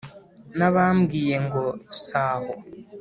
[0.57, 1.63] n’abambwiye ngo:
[2.03, 2.53] si aho,